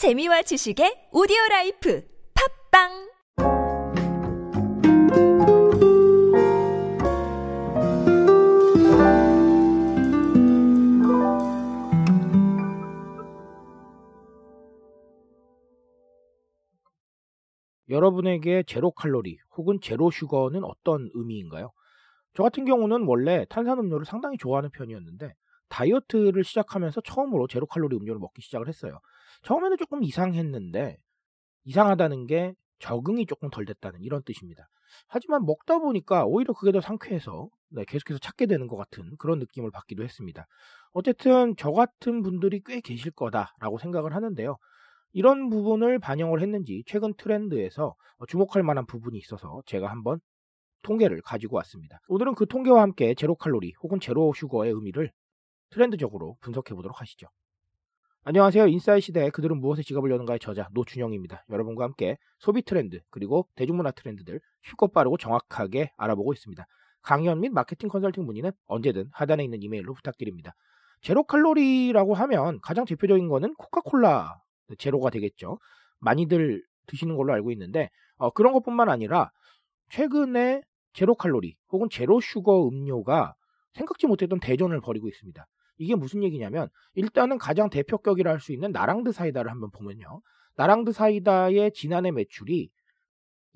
재미와 0.00 0.40
지식의 0.40 1.10
오디오 1.12 1.36
라이프 1.50 2.02
팟빵 2.72 2.88
여러분에게 17.90 18.62
제로 18.66 18.90
칼로리 18.92 19.36
혹은 19.54 19.80
제로 19.82 20.10
슈거는 20.10 20.64
어떤 20.64 21.10
의미인가요? 21.12 21.72
저 22.32 22.42
같은 22.42 22.64
경우는 22.64 23.04
원래 23.04 23.44
탄산음료를 23.50 24.06
상당히 24.06 24.38
좋아하는 24.38 24.70
편이었는데 24.70 25.34
다이어트를 25.68 26.42
시작하면서 26.42 27.02
처음으로 27.02 27.48
제로 27.48 27.66
칼로리 27.66 27.96
음료를 27.96 28.18
먹기 28.18 28.40
시작을 28.40 28.66
했어요. 28.66 28.98
처음에는 29.42 29.76
조금 29.78 30.02
이상했는데 30.02 30.98
이상하다는 31.64 32.26
게 32.26 32.54
적응이 32.78 33.26
조금 33.26 33.50
덜 33.50 33.64
됐다는 33.64 34.00
이런 34.02 34.22
뜻입니다. 34.22 34.68
하지만 35.06 35.44
먹다 35.44 35.78
보니까 35.78 36.24
오히려 36.24 36.52
그게 36.52 36.72
더 36.72 36.80
상쾌해서 36.80 37.48
네, 37.68 37.84
계속해서 37.84 38.18
찾게 38.18 38.46
되는 38.46 38.66
것 38.66 38.76
같은 38.76 39.16
그런 39.18 39.38
느낌을 39.38 39.70
받기도 39.70 40.02
했습니다. 40.02 40.46
어쨌든 40.92 41.54
저 41.56 41.70
같은 41.70 42.22
분들이 42.22 42.60
꽤 42.64 42.80
계실 42.80 43.12
거다라고 43.12 43.78
생각을 43.78 44.14
하는데요. 44.14 44.56
이런 45.12 45.48
부분을 45.50 45.98
반영을 45.98 46.40
했는지 46.40 46.82
최근 46.86 47.14
트렌드에서 47.14 47.94
주목할 48.28 48.62
만한 48.62 48.86
부분이 48.86 49.18
있어서 49.18 49.62
제가 49.66 49.88
한번 49.88 50.20
통계를 50.82 51.20
가지고 51.22 51.56
왔습니다. 51.56 52.00
오늘은 52.08 52.34
그 52.34 52.46
통계와 52.46 52.82
함께 52.82 53.14
제로 53.14 53.34
칼로리 53.34 53.74
혹은 53.82 54.00
제로 54.00 54.32
슈거의 54.34 54.72
의미를 54.72 55.12
트렌드적으로 55.70 56.36
분석해 56.40 56.74
보도록 56.74 57.00
하시죠. 57.00 57.28
안녕하세요. 58.22 58.66
인싸의 58.66 59.00
시대 59.00 59.30
그들은 59.30 59.62
무엇에 59.62 59.82
지갑을 59.82 60.10
여는가의 60.10 60.40
저자 60.40 60.68
노준영입니다. 60.72 61.46
여러분과 61.48 61.84
함께 61.84 62.18
소비 62.38 62.60
트렌드 62.60 63.00
그리고 63.08 63.48
대중문화 63.54 63.92
트렌드들 63.92 64.40
쉽고 64.62 64.88
빠르고 64.88 65.16
정확하게 65.16 65.92
알아보고 65.96 66.34
있습니다. 66.34 66.66
강연 67.00 67.40
및 67.40 67.48
마케팅 67.48 67.88
컨설팅 67.88 68.26
문의는 68.26 68.52
언제든 68.66 69.08
하단에 69.12 69.42
있는 69.42 69.62
이메일로 69.62 69.94
부탁드립니다. 69.94 70.54
제로 71.00 71.24
칼로리라고 71.24 72.12
하면 72.12 72.60
가장 72.60 72.84
대표적인 72.84 73.26
거는 73.26 73.54
코카콜라 73.54 74.42
제로가 74.76 75.08
되겠죠. 75.08 75.58
많이들 76.00 76.62
드시는 76.88 77.16
걸로 77.16 77.32
알고 77.32 77.50
있는데 77.52 77.88
어, 78.16 78.28
그런 78.28 78.52
것뿐만 78.52 78.90
아니라 78.90 79.30
최근에 79.88 80.60
제로 80.92 81.14
칼로리 81.14 81.56
혹은 81.72 81.88
제로 81.90 82.20
슈거 82.20 82.68
음료가 82.68 83.34
생각지 83.72 84.06
못했던 84.06 84.40
대전을 84.40 84.82
벌이고 84.82 85.08
있습니다. 85.08 85.46
이게 85.80 85.94
무슨 85.94 86.22
얘기냐면 86.22 86.68
일단은 86.94 87.38
가장 87.38 87.70
대표격이라 87.70 88.30
할 88.30 88.40
수 88.40 88.52
있는 88.52 88.70
나랑드 88.70 89.12
사이다를 89.12 89.50
한번 89.50 89.70
보면요. 89.70 90.20
나랑드 90.56 90.92
사이다의 90.92 91.72
지난해 91.72 92.10
매출이 92.10 92.68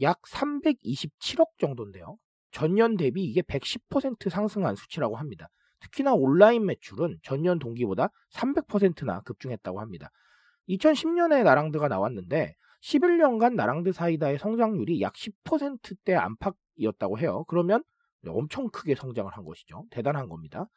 약 0.01 0.23
327억 0.23 1.59
정도인데요. 1.59 2.17
전년 2.51 2.97
대비 2.97 3.25
이게 3.25 3.43
110% 3.43 4.31
상승한 4.31 4.75
수치라고 4.75 5.17
합니다. 5.17 5.49
특히나 5.81 6.15
온라인 6.15 6.65
매출은 6.65 7.19
전년 7.23 7.59
동기보다 7.59 8.09
300%나 8.33 9.21
급증했다고 9.21 9.81
합니다. 9.81 10.11
2010년에 10.71 11.43
나랑드가 11.43 11.89
나왔는데 11.89 12.55
11년간 12.81 13.55
나랑드 13.55 13.93
사이다의 13.93 14.39
성장률이 14.39 15.03
약 15.03 15.13
10%대 15.13 16.15
안팎이었다고 16.15 17.19
해요. 17.19 17.45
그러면 17.49 17.85
엄청 18.27 18.71
크게 18.71 18.95
성장을 18.95 19.31
한 19.31 19.45
것이죠. 19.45 19.85
대단한 19.91 20.31
겁니다. 20.31 20.69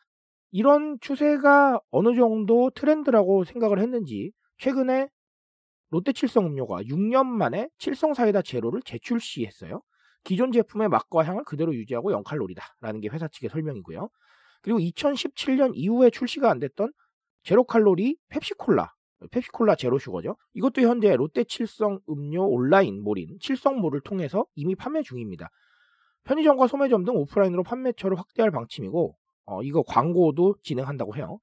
이런 0.51 0.97
추세가 1.01 1.79
어느 1.91 2.15
정도 2.15 2.69
트렌드라고 2.71 3.43
생각을 3.43 3.79
했는지 3.79 4.31
최근에 4.57 5.09
롯데 5.89 6.11
칠성 6.11 6.45
음료가 6.45 6.81
6년 6.83 7.25
만에 7.25 7.69
칠성 7.77 8.13
사이다 8.13 8.41
제로를 8.41 8.81
재출시했어요. 8.83 9.81
기존 10.23 10.51
제품의 10.51 10.89
맛과 10.89 11.23
향을 11.23 11.43
그대로 11.45 11.73
유지하고 11.73 12.11
0칼로리다라는 12.11 13.01
게 13.01 13.09
회사 13.09 13.27
측의 13.27 13.49
설명이고요. 13.49 14.09
그리고 14.61 14.79
2017년 14.79 15.71
이후에 15.73 16.09
출시가 16.09 16.49
안 16.49 16.59
됐던 16.59 16.91
제로 17.43 17.63
칼로리 17.63 18.17
펩시콜라, 18.27 18.91
펩시콜라 19.31 19.75
제로 19.75 19.97
슈거죠. 19.97 20.35
이것도 20.53 20.81
현재 20.81 21.15
롯데 21.15 21.45
칠성 21.45 21.99
음료 22.09 22.45
온라인 22.45 23.01
몰인 23.01 23.37
칠성몰을 23.39 24.01
통해서 24.01 24.45
이미 24.55 24.75
판매 24.75 25.01
중입니다. 25.01 25.49
편의점과 26.25 26.67
소매점 26.67 27.05
등 27.05 27.15
오프라인으로 27.15 27.63
판매처를 27.63 28.17
확대할 28.17 28.51
방침이고 28.51 29.15
어, 29.47 29.63
이거 29.63 29.81
광고도 29.81 30.57
진행한다고 30.61 31.15
해요. 31.15 31.39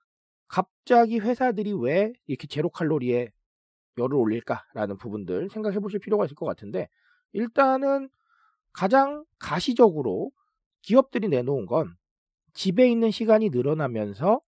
갑자기 0.46 1.18
회사들이 1.18 1.72
왜 1.72 2.12
이렇게 2.26 2.46
제로 2.46 2.68
칼로리에 2.68 3.32
열을 3.98 4.14
올릴까라는 4.14 4.98
부분들 4.98 5.48
생각해 5.50 5.80
보실 5.80 5.98
필요가 6.00 6.24
있을 6.26 6.36
것 6.36 6.46
같은데 6.46 6.88
일단은 7.32 8.10
가장 8.72 9.24
가시적으로 9.38 10.30
기업들이 10.82 11.28
내놓은 11.28 11.66
건 11.66 11.94
집에 12.52 12.88
있는 12.88 13.10
시간이 13.10 13.50
늘어나면서 13.50 14.40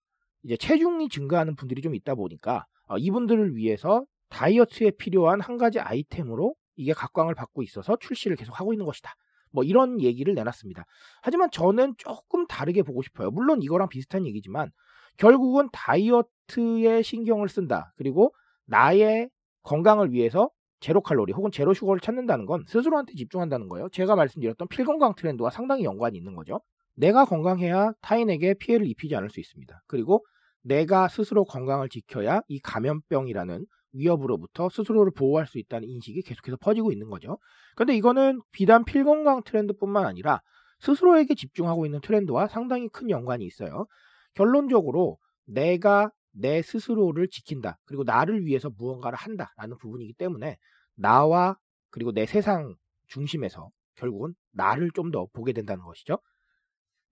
이제 0.43 0.57
체중이 0.57 1.09
증가하는 1.09 1.57
분들이 1.57 1.81
좀 1.81 1.95
있다 1.95 2.15
보니까 2.15 2.67
어, 2.87 2.99
이분들을 2.99 3.57
위해서 3.57 4.05
다이어트에 4.29 4.91
필요한 4.93 5.41
한 5.41 5.57
가지 5.57 5.81
아이템으로 5.81 6.55
이게 6.77 6.93
각광을 6.93 7.35
받고 7.35 7.63
있어서 7.63 7.97
출시를 7.97 8.37
계속 8.37 8.61
하고 8.61 8.75
있는 8.75 8.85
것이다. 8.85 9.15
뭐 9.57 9.65
이런 9.65 10.03
얘기를 10.03 10.35
내놨습니다. 10.35 10.85
하지만 11.23 11.51
저는 11.51 11.95
조금 11.97 12.47
다르게 12.47 12.83
보고 12.83 13.01
싶어요. 13.01 13.31
물론 13.31 13.63
이거랑 13.63 13.89
비슷한 13.89 14.27
얘기지만 14.27 14.71
결국은 15.17 15.71
다이어트에 15.73 17.01
신경을 17.01 17.49
쓴다. 17.49 17.95
그리고 17.97 18.35
나의 18.67 19.31
건강을 19.63 20.13
위해서 20.13 20.51
제로 20.81 21.01
칼로리 21.01 21.33
혹은 21.33 21.51
제로 21.51 21.73
슈거를 21.73 22.01
찾는다는 22.01 22.45
건 22.45 22.65
스스로한테 22.69 23.15
집중한다는 23.15 23.69
거예요. 23.69 23.89
제가 23.89 24.15
말씀드렸던 24.15 24.69
필건강 24.69 25.15
트렌드와 25.15 25.49
상당히 25.49 25.85
연관이 25.85 26.19
있는 26.19 26.37
거죠. 26.37 26.61
내가 26.95 27.25
건강해야 27.25 27.93
타인에게 28.03 28.55
피해를 28.55 28.87
입히지 28.87 29.17
않을 29.17 29.31
수 29.31 29.41
있습니다. 29.41 29.83
그리고 29.87 30.23
내가 30.63 31.09
스스로 31.09 31.45
건강을 31.45 31.89
지켜야 31.89 32.43
이 32.49 32.61
감염병이라는 32.61 33.65
위협으로부터 33.97 34.69
스스로를 34.69 35.13
보호할 35.13 35.47
수 35.47 35.59
있다는 35.59 35.89
인식이 35.89 36.23
계속해서 36.23 36.57
퍼지고 36.59 36.93
있는 36.93 37.09
거죠. 37.09 37.39
그런데 37.75 37.97
이거는 37.97 38.41
비단 38.53 38.85
필건강 38.85 39.43
트렌드뿐만 39.45 40.07
아니라 40.07 40.41
스스로에게 40.81 41.35
집중하고 41.35 41.87
있는 41.87 42.01
트렌드와 42.01 42.49
상당히 42.49 42.89
큰 42.89 43.11
연관이 43.11 43.45
있어요. 43.45 43.87
결론적으로 44.35 45.19
내가 45.47 46.11
내 46.33 46.61
스스로를 46.63 47.29
지킨다. 47.29 47.79
그리고 47.87 48.05
나를 48.05 48.45
위해서 48.45 48.71
무언가를 48.77 49.17
한다 49.17 49.53
라는 49.57 49.79
부분이기 49.79 50.13
때문에 50.15 50.59
나와 50.95 51.57
그리고 51.91 52.13
내 52.13 52.27
세상 52.27 52.75
중심에서 53.07 53.71
결국은 53.95 54.35
나를 54.53 54.91
좀 54.95 55.11
더 55.11 55.27
보게 55.33 55.53
된다는 55.53 55.85
것이죠. 55.85 56.19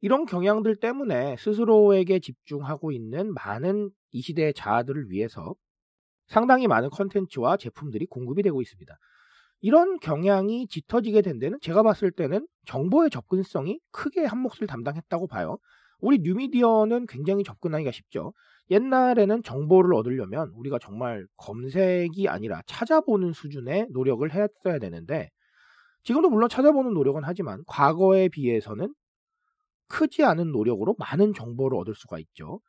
이런 0.00 0.26
경향들 0.26 0.76
때문에 0.76 1.36
스스로에게 1.38 2.18
집중하고 2.20 2.92
있는 2.92 3.32
많은 3.32 3.90
이 4.10 4.20
시대의 4.20 4.52
자아들을 4.52 5.08
위해서 5.08 5.54
상당히 6.26 6.66
많은 6.66 6.90
컨텐츠와 6.90 7.56
제품들이 7.56 8.06
공급이 8.06 8.42
되고 8.42 8.60
있습니다. 8.60 8.96
이런 9.60 9.98
경향이 9.98 10.66
짙어지게 10.68 11.22
된 11.22 11.38
데는 11.38 11.58
제가 11.62 11.82
봤을 11.82 12.10
때는 12.10 12.46
정보의 12.66 13.10
접근성이 13.10 13.80
크게 13.92 14.24
한 14.24 14.38
몫을 14.40 14.66
담당했다고 14.66 15.26
봐요. 15.26 15.58
우리 16.00 16.18
뉴미디어는 16.18 17.06
굉장히 17.06 17.44
접근하기가 17.44 17.90
쉽죠. 17.90 18.34
옛날에는 18.70 19.42
정보를 19.42 19.94
얻으려면 19.94 20.50
우리가 20.54 20.78
정말 20.78 21.26
검색이 21.36 22.28
아니라 22.28 22.62
찾아보는 22.66 23.32
수준의 23.32 23.88
노력을 23.90 24.30
했어야 24.30 24.78
되는데 24.78 25.30
지금도 26.02 26.28
물론 26.28 26.48
찾아보는 26.48 26.92
노력은 26.92 27.22
하지만 27.24 27.62
과거에 27.66 28.28
비해서는 28.28 28.94
크지 29.88 30.24
않은 30.24 30.52
노력으로 30.52 30.94
많은 30.98 31.32
정보를 31.34 31.78
얻을 31.78 31.94
수가 31.94 32.18
있죠. 32.18 32.60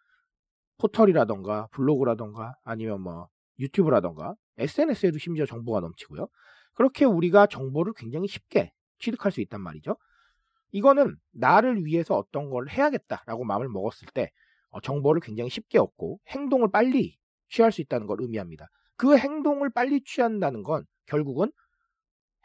포털이라던가 0.78 1.68
블로그라던가 1.72 2.56
아니면 2.64 3.02
뭐 3.02 3.28
유튜브라던가 3.60 4.36
SNS에도 4.58 5.18
심지어 5.18 5.46
정보가 5.46 5.80
넘치고요. 5.82 6.28
그렇게 6.74 7.06
우리가 7.06 7.48
정보를 7.48 7.94
굉장히 7.96 8.28
쉽게 8.28 8.72
취득할 9.00 9.32
수 9.32 9.42
있단 9.42 9.62
말이죠. 9.62 9.98
이거는 10.72 11.16
나를 11.32 11.86
위해서 11.86 12.16
어떤 12.16 12.50
걸 12.50 12.70
해야겠다라고 12.70 13.46
마음을 13.46 13.70
먹었을 13.70 14.08
때 14.14 14.32
어, 14.70 14.82
정보를 14.82 15.22
굉장히 15.22 15.50
쉽게 15.50 15.80
얻고 15.80 16.20
행동을 16.30 16.70
빨리 16.70 17.18
취할 17.50 17.72
수 17.72 17.82
있다는 17.82 18.08
걸 18.08 18.18
의미합니다. 18.22 18.68
그 18.98 19.18
행동을 19.18 19.70
빨리 19.70 20.04
취한다는 20.04 20.64
건 20.64 20.86
결국은 21.06 21.52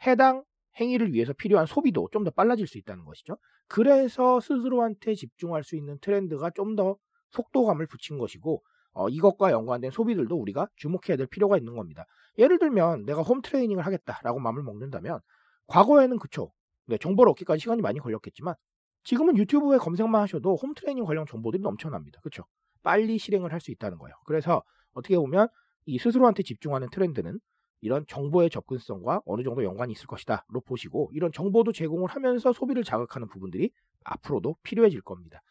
해당 0.05 0.43
행위를 0.79 1.13
위해서 1.13 1.33
필요한 1.33 1.65
소비도 1.65 2.09
좀 2.11 2.23
더 2.23 2.31
빨라질 2.31 2.67
수 2.67 2.77
있다는 2.77 3.03
것이죠. 3.05 3.37
그래서 3.67 4.39
스스로한테 4.39 5.15
집중할 5.15 5.63
수 5.63 5.75
있는 5.75 5.97
트렌드가 5.99 6.51
좀 6.51 6.75
더 6.75 6.97
속도감을 7.31 7.87
붙인 7.87 8.17
것이고 8.17 8.61
어, 8.93 9.09
이것과 9.09 9.51
연관된 9.51 9.91
소비들도 9.91 10.35
우리가 10.35 10.67
주목해야 10.75 11.17
될 11.17 11.27
필요가 11.27 11.57
있는 11.57 11.75
겁니다. 11.75 12.05
예를 12.37 12.59
들면 12.59 13.05
내가 13.05 13.21
홈 13.21 13.41
트레이닝을 13.41 13.85
하겠다라고 13.85 14.39
마음을 14.39 14.63
먹는다면 14.63 15.19
과거에는 15.67 16.19
그쵸. 16.19 16.51
네, 16.87 16.97
정보를 16.97 17.29
얻기까지 17.31 17.61
시간이 17.61 17.81
많이 17.81 17.99
걸렸겠지만 17.99 18.55
지금은 19.03 19.37
유튜브에 19.37 19.77
검색만 19.77 20.21
하셔도 20.21 20.55
홈 20.55 20.73
트레이닝 20.73 21.05
관련 21.05 21.25
정보들이 21.25 21.61
넘쳐납니다. 21.63 22.19
그쵸? 22.21 22.43
빨리 22.83 23.17
실행을 23.17 23.51
할 23.53 23.59
수 23.61 23.71
있다는 23.71 23.97
거예요. 23.97 24.15
그래서 24.25 24.63
어떻게 24.93 25.17
보면 25.17 25.47
이 25.85 25.97
스스로한테 25.97 26.43
집중하는 26.43 26.89
트렌드는 26.89 27.39
이런 27.81 28.05
정보의 28.07 28.49
접근성과 28.49 29.21
어느 29.25 29.43
정도 29.43 29.63
연관이 29.63 29.93
있을 29.93 30.05
것이다로 30.07 30.61
보시고 30.65 31.09
이런 31.13 31.31
정보도 31.31 31.71
제공을 31.71 32.09
하면서 32.09 32.53
소비를 32.53 32.83
자극하는 32.83 33.27
부분들이 33.27 33.71
앞으로도 34.03 34.55
필요해질 34.63 35.01
겁니다. 35.01 35.41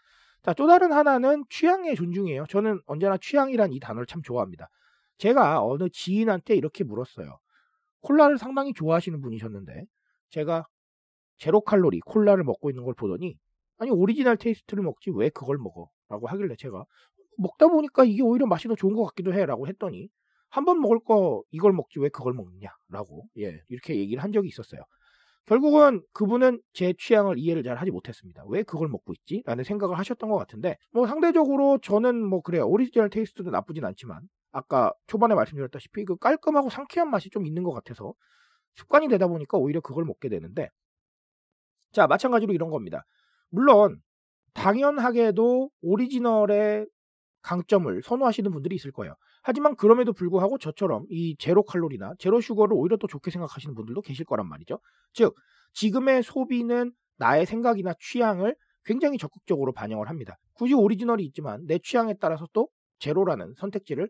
자, 0.42 0.54
또 0.54 0.66
다른 0.66 0.92
하나는 0.92 1.44
취향의 1.50 1.96
존중이에요. 1.96 2.46
저는 2.48 2.80
언제나 2.86 3.16
취향이란 3.18 3.72
이 3.72 3.80
단어를 3.80 4.06
참 4.06 4.22
좋아합니다. 4.22 4.68
제가 5.18 5.62
어느 5.62 5.88
지인한테 5.90 6.54
이렇게 6.56 6.82
물었어요. 6.84 7.38
콜라를 8.02 8.38
상당히 8.38 8.74
좋아하시는 8.74 9.20
분이셨는데 9.20 9.84
제가 10.30 10.66
제로 11.38 11.60
칼로리 11.62 12.00
콜라를 12.00 12.44
먹고 12.44 12.70
있는 12.70 12.84
걸 12.84 12.94
보더니 12.94 13.36
아니 13.78 13.90
original 13.90 14.36
taste를 14.38 14.82
먹지 14.84 15.10
왜 15.14 15.30
그걸 15.30 15.58
먹어? 15.58 15.90
라고 16.08 16.28
하길래 16.28 16.56
제가 16.56 16.84
먹다 17.38 17.68
보니까 17.68 18.04
이게 18.04 18.22
오히려 18.22 18.46
맛이 18.46 18.68
더 18.68 18.76
좋은 18.76 18.94
것 18.94 19.04
같기도 19.06 19.34
해 19.34 19.46
라고 19.46 19.68
했더니 19.68 20.08
한 20.50 20.64
번 20.64 20.80
먹을 20.80 21.00
거 21.00 21.42
이걸 21.52 21.72
먹지 21.72 22.00
왜 22.00 22.08
그걸 22.10 22.34
먹느냐 22.34 22.70
라고 22.88 23.26
예 23.38 23.60
이렇게 23.68 23.96
얘기를 23.96 24.22
한 24.22 24.32
적이 24.32 24.48
있었어요. 24.48 24.82
결국은 25.46 26.02
그분은 26.12 26.60
제 26.72 26.94
취향을 26.96 27.38
이해를 27.38 27.62
잘 27.62 27.76
하지 27.76 27.90
못했습니다. 27.90 28.44
왜 28.48 28.62
그걸 28.62 28.88
먹고 28.88 29.12
있지? 29.12 29.42
라는 29.46 29.64
생각을 29.64 29.98
하셨던 29.98 30.30
것 30.30 30.36
같은데 30.36 30.76
뭐 30.92 31.06
상대적으로 31.06 31.78
저는 31.78 32.24
뭐 32.24 32.40
그래요. 32.40 32.66
original 32.68 33.10
taste도 33.10 33.50
나쁘진 33.50 33.84
않지만 33.84 34.20
아까 34.52 34.92
초반에 35.06 35.34
말씀드렸다시피 35.34 36.04
그 36.04 36.16
깔끔하고 36.16 36.70
상쾌한 36.70 37.10
맛이 37.10 37.30
좀 37.30 37.46
있는 37.46 37.62
것 37.62 37.72
같아서 37.72 38.14
습관이 38.76 39.08
되다 39.08 39.26
보니까 39.26 39.58
오히려 39.58 39.80
그걸 39.80 40.04
먹게 40.04 40.28
되는데 40.28 40.68
자 41.92 42.06
마찬가지로 42.06 42.52
이런 42.52 42.70
겁니다. 42.70 43.04
물론 43.50 44.00
당연하게도 44.54 45.70
오리지널의 45.82 46.86
강점을 47.42 48.02
선호하시는 48.02 48.50
분들이 48.50 48.76
있을 48.76 48.92
거예요. 48.92 49.14
하지만 49.42 49.74
그럼에도 49.76 50.12
불구하고 50.12 50.58
저처럼 50.58 51.06
이 51.08 51.36
제로 51.38 51.62
칼로리나 51.62 52.14
제로 52.18 52.40
슈거를 52.40 52.76
오히려 52.76 52.96
또 52.96 53.06
좋게 53.06 53.30
생각하시는 53.30 53.74
분들도 53.74 54.02
계실 54.02 54.24
거란 54.24 54.48
말이죠. 54.48 54.80
즉, 55.12 55.34
지금의 55.72 56.22
소비는 56.22 56.92
나의 57.16 57.46
생각이나 57.46 57.94
취향을 58.00 58.54
굉장히 58.84 59.18
적극적으로 59.18 59.72
반영을 59.72 60.08
합니다. 60.08 60.36
굳이 60.54 60.74
오리지널이 60.74 61.24
있지만 61.26 61.64
내 61.66 61.78
취향에 61.78 62.14
따라서 62.20 62.46
또 62.52 62.68
제로라는 62.98 63.54
선택지를 63.58 64.08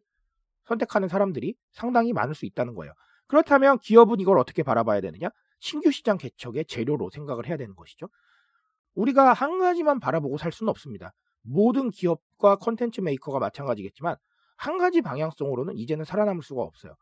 선택하는 0.66 1.08
사람들이 1.08 1.54
상당히 1.72 2.12
많을 2.12 2.34
수 2.34 2.46
있다는 2.46 2.74
거예요. 2.74 2.92
그렇다면 3.26 3.78
기업은 3.78 4.20
이걸 4.20 4.38
어떻게 4.38 4.62
바라봐야 4.62 5.00
되느냐? 5.00 5.28
신규 5.60 5.90
시장 5.90 6.16
개척의 6.16 6.64
재료로 6.66 7.10
생각을 7.10 7.46
해야 7.46 7.56
되는 7.56 7.74
것이죠. 7.74 8.08
우리가 8.94 9.32
한 9.32 9.58
가지만 9.58 10.00
바라보고 10.00 10.38
살 10.38 10.52
수는 10.52 10.70
없습니다. 10.70 11.12
모든 11.42 11.90
기업과 11.90 12.56
컨텐츠 12.56 13.00
메이커가 13.00 13.38
마찬가지겠지만 13.38 14.16
한 14.60 14.78
가지 14.78 15.00
방향성으로는 15.00 15.76
이제는 15.78 16.04
살아남을 16.04 16.42
수가 16.42 16.62
없어요. 16.62 16.94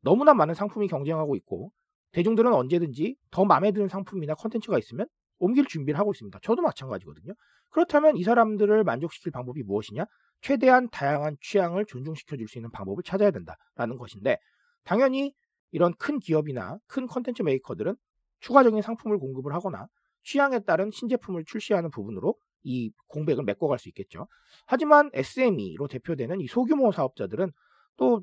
너무나 0.00 0.34
많은 0.34 0.54
상품이 0.54 0.88
경쟁하고 0.88 1.36
있고 1.36 1.70
대중들은 2.12 2.52
언제든지 2.52 3.16
더 3.30 3.44
마음에 3.44 3.70
드는 3.72 3.88
상품이나 3.88 4.34
컨텐츠가 4.34 4.78
있으면 4.78 5.06
옮길 5.38 5.66
준비를 5.66 5.98
하고 5.98 6.12
있습니다. 6.12 6.38
저도 6.42 6.62
마찬가지거든요. 6.62 7.34
그렇다면 7.70 8.16
이 8.16 8.22
사람들을 8.22 8.84
만족시킬 8.84 9.30
방법이 9.32 9.62
무엇이냐? 9.62 10.04
최대한 10.40 10.88
다양한 10.90 11.36
취향을 11.40 11.84
존중시켜 11.86 12.36
줄 12.36 12.48
수 12.48 12.58
있는 12.58 12.70
방법을 12.70 13.02
찾아야 13.04 13.30
된다라는 13.30 13.98
것인데 13.98 14.38
당연히 14.84 15.34
이런 15.70 15.94
큰 15.98 16.18
기업이나 16.18 16.78
큰 16.86 17.06
컨텐츠 17.06 17.42
메이커들은 17.42 17.94
추가적인 18.40 18.82
상품을 18.82 19.18
공급을 19.18 19.52
하거나 19.54 19.86
취향에 20.24 20.60
따른 20.60 20.90
신제품을 20.90 21.44
출시하는 21.44 21.90
부분으로 21.90 22.34
이 22.62 22.92
공백을 23.08 23.44
메꿔갈 23.44 23.78
수 23.78 23.88
있겠죠. 23.88 24.26
하지만 24.66 25.10
SME로 25.12 25.88
대표되는 25.88 26.40
이 26.40 26.46
소규모 26.46 26.92
사업자들은 26.92 27.50
또 27.96 28.22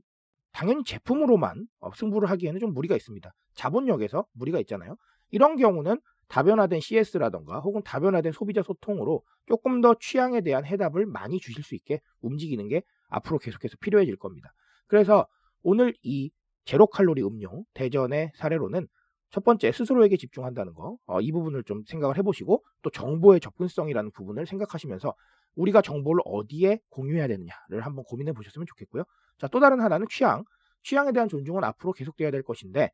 당연히 0.52 0.84
제품으로만 0.84 1.68
어, 1.80 1.92
승부를 1.94 2.30
하기에는 2.30 2.60
좀 2.60 2.74
무리가 2.74 2.96
있습니다. 2.96 3.32
자본력에서 3.54 4.26
무리가 4.34 4.60
있잖아요. 4.62 4.96
이런 5.32 5.58
경우는 5.58 6.00
다변화된 6.28 6.80
CS라던가 6.80 7.60
혹은 7.60 7.82
다변화된 7.84 8.32
소비자 8.32 8.62
소통으로 8.62 9.24
조금 9.48 9.82
더 9.82 9.96
취향에 10.00 10.42
대한 10.42 10.66
해답을 10.66 11.06
많이 11.06 11.40
주실 11.40 11.64
수 11.64 11.76
있게 11.76 12.02
움직이는 12.22 12.68
게 12.68 12.84
앞으로 13.10 13.40
계속해서 13.40 13.78
필요해질 13.82 14.18
겁니다. 14.18 14.54
그래서 14.88 15.28
오늘 15.64 15.94
이 16.04 16.32
제로 16.66 16.86
칼로리 16.86 17.24
음료 17.24 17.64
대전의 17.74 18.32
사례로는 18.36 18.88
첫 19.32 19.44
번째 19.44 19.72
스스로에게 19.72 20.18
집중한다는 20.18 20.74
거, 20.74 20.98
어, 21.06 21.22
이 21.22 21.32
부분을 21.32 21.64
좀 21.64 21.84
생각을 21.88 22.18
해보시고 22.18 22.64
또 22.82 22.90
정보의 22.90 23.40
접근성이라는 23.40 24.12
부분을 24.12 24.46
생각하시면서 24.48 25.14
우리가 25.56 25.82
정보를 25.82 26.22
어디에 26.26 26.80
공유해야 26.90 27.28
되느냐를 27.28 27.82
한번 27.82 28.06
고민해 28.06 28.34
보셨으면 28.34 28.66
좋겠고요. 28.68 29.04
자, 29.38 29.48
또 29.48 29.60
다른 29.60 29.82
하나는 29.82 30.08
취향. 30.10 30.44
취향에 30.84 31.12
대한 31.12 31.28
존중은 31.28 31.64
앞으로 31.64 31.92
계속돼야 31.94 32.32
될 32.32 32.42
것인데 32.44 32.90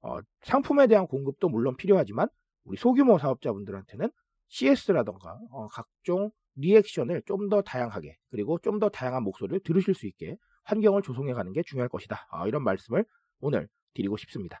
어, 0.00 0.18
상품에 0.42 0.86
대한 0.88 1.06
공급도 1.06 1.48
물론 1.48 1.76
필요하지만 1.76 2.28
우리 2.64 2.76
소규모 2.76 3.18
사업자분들한테는 3.18 4.10
CS라던가 4.48 5.38
어, 5.50 5.68
각종 5.68 6.30
리액션을 6.56 7.22
좀 7.26 7.48
더 7.48 7.62
다양하게 7.62 8.16
그리고 8.30 8.58
좀 8.58 8.78
더 8.80 8.88
다양한 8.88 9.22
목소리를 9.22 9.60
들으실 9.60 9.94
수 9.94 10.06
있게 10.06 10.36
환경을 10.64 11.02
조성해 11.02 11.32
가는 11.32 11.52
게 11.52 11.62
중요할 11.64 11.88
것이다. 11.88 12.26
어, 12.32 12.46
이런 12.48 12.62
말씀을 12.64 13.04
오늘 13.40 13.68
드리고 13.94 14.16
싶습니다. 14.16 14.60